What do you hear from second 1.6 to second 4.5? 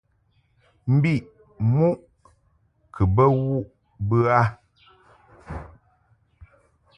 muʼ kɨ bə wuʼ bə a.